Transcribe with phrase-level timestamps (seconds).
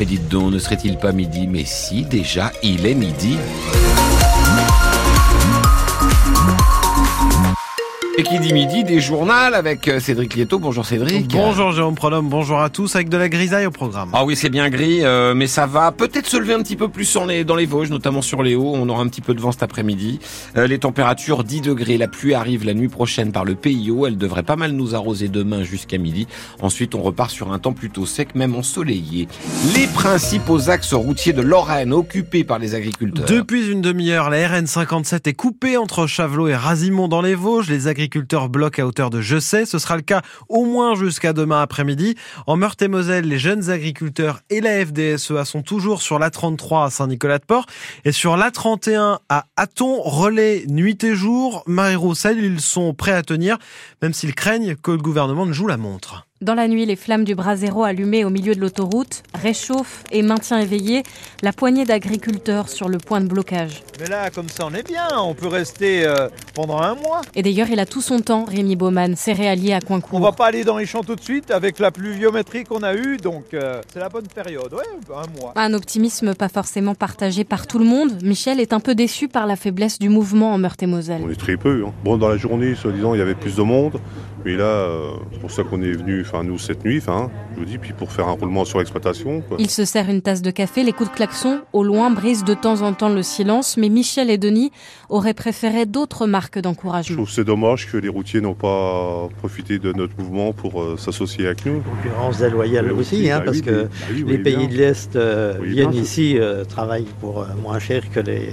[0.00, 1.46] Mais dites donc, ne serait-il pas midi?
[1.46, 3.36] Mais si, déjà, il est midi.
[8.20, 10.58] Et qui dit midi, des journaux avec euh, Cédric Lieto.
[10.58, 11.28] Bonjour Cédric.
[11.28, 14.10] Bonjour Jérôme Pronome, bonjour à tous, avec de la grisaille au programme.
[14.12, 16.88] Ah oui, c'est bien gris, euh, mais ça va peut-être se lever un petit peu
[16.88, 18.72] plus dans les, dans les Vosges, notamment sur les hauts.
[18.74, 20.18] On aura un petit peu de vent cet après-midi.
[20.58, 21.96] Euh, les températures 10 degrés.
[21.96, 24.06] La pluie arrive la nuit prochaine par le PIO.
[24.06, 26.26] Elle devrait pas mal nous arroser demain jusqu'à midi.
[26.60, 29.28] Ensuite, on repart sur un temps plutôt sec, même ensoleillé.
[29.74, 33.24] Les principaux axes routiers de Lorraine occupés par les agriculteurs.
[33.24, 37.70] Depuis une demi-heure, la RN57 est coupée entre Chavelot et Razimont dans les Vosges.
[37.70, 39.64] Les agriculteurs agriculteurs bloquent à hauteur de Je sais.
[39.64, 42.16] Ce sera le cas au moins jusqu'à demain après-midi.
[42.48, 47.66] En Meurthe-et-Moselle, les jeunes agriculteurs et la FDSEA sont toujours sur l'A33 à Saint-Nicolas-de-Port
[48.04, 51.62] et sur l'A31 à Aton, relais nuit et jour.
[51.68, 53.58] Marie-Roussel, ils sont prêts à tenir,
[54.02, 56.26] même s'ils craignent que le gouvernement ne joue la montre.
[56.42, 60.58] Dans la nuit, les flammes du brasero allumées au milieu de l'autoroute réchauffent et maintient
[60.58, 61.02] éveillé
[61.42, 63.82] la poignée d'agriculteurs sur le point de blocage.
[64.00, 67.20] Mais là, comme ça, on est bien, on peut rester euh, pendant un mois.
[67.34, 70.18] Et d'ailleurs, il a tout son temps, Rémi Baumann, céréalier à Coincourt.
[70.18, 72.94] On va pas aller dans les champs tout de suite avec la pluviométrie qu'on a
[72.94, 75.52] eue, donc euh, c'est la bonne période, ouais, un mois.
[75.56, 78.22] Un optimisme pas forcément partagé par tout le monde.
[78.22, 81.20] Michel est un peu déçu par la faiblesse du mouvement en Meurthe-et-Moselle.
[81.22, 81.84] On est très peu.
[81.86, 81.92] Hein.
[82.02, 84.00] Bon, dans la journée, soi-disant, il y avait plus de monde.
[84.44, 87.58] Mais là, euh, c'est pour ça qu'on est venu, enfin nous cette nuit, enfin, je
[87.60, 89.42] vous dis, puis pour faire un roulement sur l'exploitation.
[89.58, 92.54] Il se sert une tasse de café, les coups de klaxon au loin brisent de
[92.54, 94.72] temps en temps le silence, mais Michel et Denis
[95.10, 97.10] auraient préféré d'autres marques d'encouragement.
[97.10, 100.96] Je trouve c'est dommage que les routiers n'ont pas profité de notre mouvement pour euh,
[100.96, 101.80] s'associer avec nous.
[101.80, 103.88] Concurrence déloyale aussi, hein, bah parce que bah
[104.26, 108.48] les pays de l'Est euh, viennent ici, travaillent pour moins cher que les,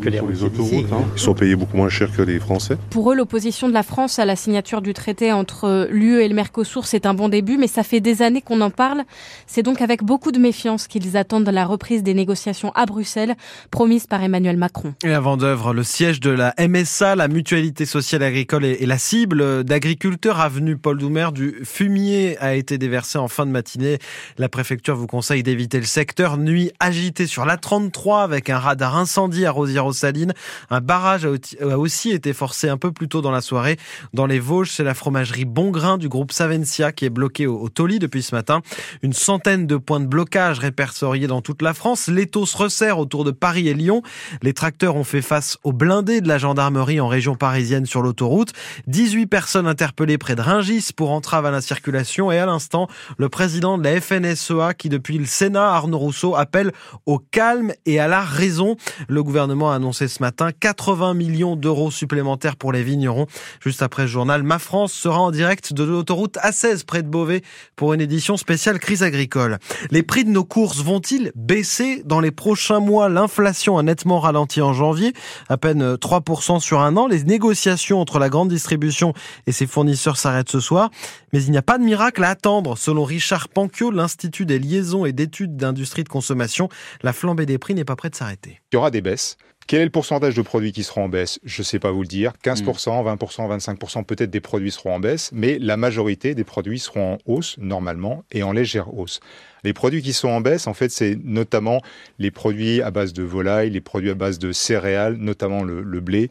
[0.00, 0.92] que les, les autoroutes.
[0.92, 1.04] Hein.
[1.14, 2.78] Ils sont payés beaucoup moins cher que les Français.
[2.90, 6.34] Pour eux, l'opposition de la France à la signature du traité entre l'UE et le
[6.34, 9.02] Mercosur, c'est un bon début, mais ça fait des années qu'on en parle.
[9.46, 13.34] C'est donc avec beaucoup de méfiance qu'ils attendent la reprise des négociations à Bruxelles,
[13.70, 14.94] promise par Emmanuel Macron.
[15.04, 19.64] Et avant d'œuvre, le siège de la MSA, la Mutualité Sociale Agricole, est la cible
[19.64, 20.40] d'agriculteurs.
[20.40, 23.98] Avenue Paul Doumer, du fumier a été déversé en fin de matinée.
[24.38, 26.36] La préfecture vous conseille d'éviter le secteur.
[26.36, 30.34] Nuit agitée sur la 33 avec un radar incendie à Rosière-aux-Salines.
[30.70, 33.76] Un barrage a aussi été forcé un peu plus tôt dans la soirée.
[34.14, 37.70] Dans les Vosges, c'est la fromagerie fromagerie Bongrain du groupe Savencia qui est bloqué au,
[37.70, 38.60] Toli depuis ce matin.
[39.00, 42.08] Une centaine de points de blocage répertoriés dans toute la France.
[42.08, 44.02] L'étau se resserre autour de Paris et Lyon.
[44.42, 48.52] Les tracteurs ont fait face aux blindés de la gendarmerie en région parisienne sur l'autoroute.
[48.88, 53.30] 18 personnes interpellées près de Ringis pour entrave à la circulation et à l'instant, le
[53.30, 56.72] président de la FNSEA qui depuis le Sénat, Arnaud Rousseau, appelle
[57.06, 58.76] au calme et à la raison.
[59.08, 63.26] Le gouvernement a annoncé ce matin 80 millions d'euros supplémentaires pour les vignerons.
[63.60, 67.42] Juste après le journal, Ma France sera en direct de l'autoroute A16 près de Beauvais
[67.76, 69.58] pour une édition spéciale crise agricole.
[69.92, 73.08] Les prix de nos courses vont-ils baisser dans les prochains mois?
[73.08, 75.12] L'inflation a nettement ralenti en janvier,
[75.48, 77.06] à peine 3% sur un an.
[77.06, 79.12] Les négociations entre la grande distribution
[79.46, 80.90] et ses fournisseurs s'arrêtent ce soir.
[81.32, 82.76] Mais il n'y a pas de miracle à attendre.
[82.76, 86.68] Selon Richard Panquio, l'Institut des liaisons et d'études d'industrie de consommation,
[87.04, 88.60] la flambée des prix n'est pas prête de s'arrêter.
[88.72, 89.36] Il y aura des baisses.
[89.66, 91.40] Quel est le pourcentage de produits qui seront en baisse?
[91.42, 92.32] Je ne sais pas vous le dire.
[92.44, 97.14] 15%, 20%, 25%, peut-être des produits seront en baisse, mais la majorité des produits seront
[97.14, 99.18] en hausse normalement et en légère hausse.
[99.64, 101.80] Les produits qui sont en baisse, en fait, c'est notamment
[102.20, 106.00] les produits à base de volaille, les produits à base de céréales, notamment le, le
[106.00, 106.30] blé,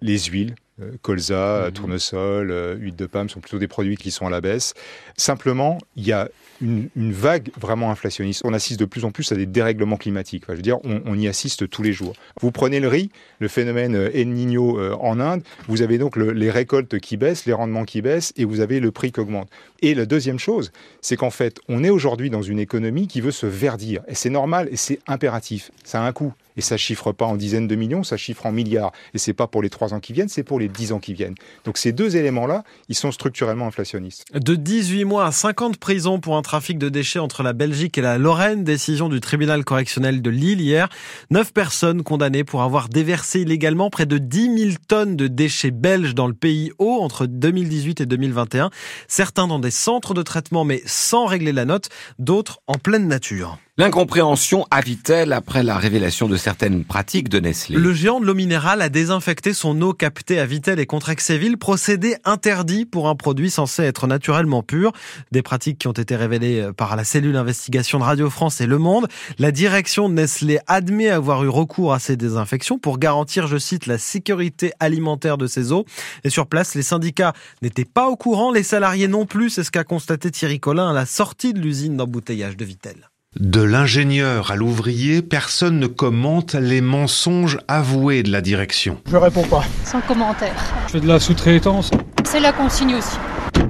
[0.00, 0.54] les huiles,
[1.00, 1.72] colza, mhm.
[1.72, 4.74] tournesol, euh, huile de palme sont plutôt des produits qui sont à la baisse.
[5.16, 6.28] Simplement, il y a
[6.60, 8.42] une, vague vraiment inflationniste.
[8.44, 10.44] On assiste de plus en plus à des dérèglements climatiques.
[10.48, 12.14] je veux dire, on, y assiste tous les jours.
[12.40, 13.10] Vous prenez le riz,
[13.40, 17.52] le phénomène euh, El Niño en Inde, vous avez donc les récoltes qui baissent, les
[17.52, 19.48] rendements qui baissent, et vous avez le prix qui augmente.
[19.82, 23.30] Et la deuxième chose, c'est qu'en fait, on est aujourd'hui dans une économie qui veut
[23.30, 24.02] se verdir.
[24.08, 25.70] Et c'est normal et c'est impératif.
[25.84, 26.32] Ça a un coût.
[26.56, 28.92] Et ça chiffre pas en dizaines de millions, ça chiffre en milliards.
[29.14, 31.14] Et c'est pas pour les trois ans qui viennent, c'est pour les dix ans qui
[31.14, 31.34] viennent.
[31.64, 34.24] Donc ces deux éléments-là, ils sont structurellement inflationnistes.
[34.34, 38.00] De 18 mois à 50 prisons pour un trafic de déchets entre la Belgique et
[38.02, 40.88] la Lorraine, décision du tribunal correctionnel de Lille hier.
[41.30, 46.14] Neuf personnes condamnées pour avoir déversé illégalement près de 10 000 tonnes de déchets belges
[46.14, 48.70] dans le pays haut entre 2018 et 2021.
[49.08, 51.88] Certains dans des centres de traitement mais sans régler la note,
[52.18, 53.58] d'autres en pleine nature.
[53.78, 54.80] L'incompréhension a
[55.10, 57.76] elle après la révélation de certaines pratiques de Nestlé?
[57.76, 62.16] Le géant de l'eau minérale a désinfecté son eau captée à Vitel et Contrexéville, procédé
[62.24, 64.92] interdit pour un produit censé être naturellement pur.
[65.30, 68.78] Des pratiques qui ont été révélées par la cellule investigation de Radio France et Le
[68.78, 69.08] Monde.
[69.38, 73.84] La direction de Nestlé admet avoir eu recours à ces désinfections pour garantir, je cite,
[73.84, 75.84] la sécurité alimentaire de ses eaux.
[76.24, 79.70] Et sur place, les syndicats n'étaient pas au courant, les salariés non plus, c'est ce
[79.70, 83.10] qu'a constaté Thierry Collin à la sortie de l'usine d'embouteillage de Vitel.
[83.38, 88.98] De l'ingénieur à l'ouvrier, personne ne commente les mensonges avoués de la direction.
[89.10, 89.62] Je réponds pas.
[89.84, 90.54] Sans commentaire.
[90.86, 91.90] Je fais de la sous-traitance.
[92.24, 93.18] C'est la consigne aussi.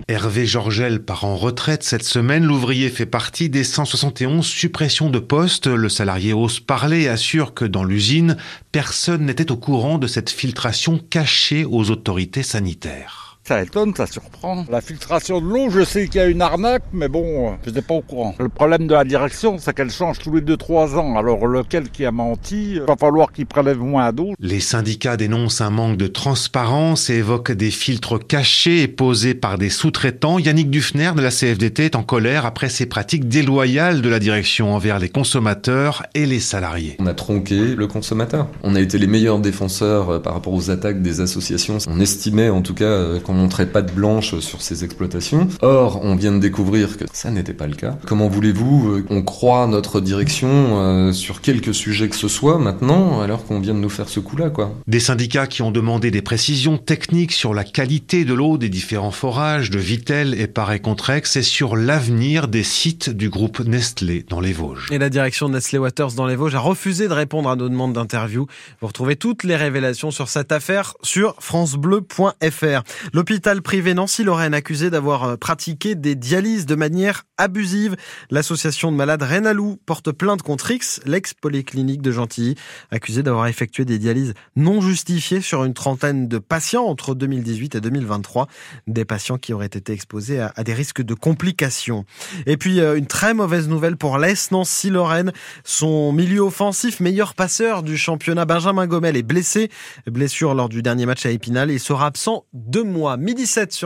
[0.06, 2.44] Hervé Georgel part en retraite cette semaine.
[2.44, 5.66] L'ouvrier fait partie des 171 suppressions de postes.
[5.66, 8.36] Le salarié ose parler et assure que dans l'usine,
[8.70, 13.25] personne n'était au courant de cette filtration cachée aux autorités sanitaires.
[13.46, 14.64] Ça étonne, ça surprend.
[14.68, 17.80] La filtration de l'eau, je sais qu'il y a une arnaque, mais bon, je n'étais
[17.80, 18.34] pas au courant.
[18.40, 21.16] Le problème de la direction, c'est qu'elle change tous les 2-3 ans.
[21.16, 24.32] Alors lequel qui a menti, il va falloir qu'il prélève moins d'eau.
[24.40, 29.58] Les syndicats dénoncent un manque de transparence et évoquent des filtres cachés et posés par
[29.58, 30.40] des sous-traitants.
[30.40, 34.74] Yannick Dufner de la CFDT est en colère après ces pratiques déloyales de la direction
[34.74, 36.96] envers les consommateurs et les salariés.
[36.98, 38.48] On a tronqué le consommateur.
[38.64, 41.78] On a été les meilleurs défenseurs euh, par rapport aux attaques des associations.
[41.88, 45.48] On estimait en tout cas euh, qu'on montrait pas de blanche sur ces exploitations.
[45.62, 47.98] Or, on vient de découvrir que ça n'était pas le cas.
[48.06, 53.20] Comment voulez-vous euh, qu'on croit notre direction euh, sur quelques sujets que ce soit maintenant,
[53.20, 54.74] alors qu'on vient de nous faire ce coup-là, quoi?
[54.86, 59.10] Des syndicats qui ont demandé des précisions techniques sur la qualité de l'eau des différents
[59.10, 64.52] forages de Vitel et Paris-Contrex et sur l'avenir des sites du groupe Nestlé dans les
[64.52, 64.88] Vosges.
[64.90, 67.68] Et la direction de Nestlé Waters dans les Vosges a refusé de répondre à nos
[67.68, 68.46] demandes d'interview.
[68.80, 72.82] Vous retrouvez toutes les révélations sur cette affaire sur francebleu.fr.
[73.28, 77.96] L'hôpital privé Nancy-Lorraine accusé d'avoir euh, pratiqué des dialyses de manière abusive.
[78.30, 82.54] L'association de malades Renalou porte plainte contre X, l'ex-polyclinique de Gentilly,
[82.92, 87.80] accusé d'avoir effectué des dialyses non justifiées sur une trentaine de patients entre 2018 et
[87.80, 88.46] 2023.
[88.86, 92.04] Des patients qui auraient été exposés à, des risques de complications.
[92.46, 95.32] Et puis, euh, une très mauvaise nouvelle pour l'Est Nancy-Lorraine.
[95.64, 99.68] Son milieu offensif, meilleur passeur du championnat, Benjamin Gomel, est blessé.
[100.06, 103.15] Blessure lors du dernier match à Épinal et sera absent deux mois.
[103.16, 103.84] Midi 7 sur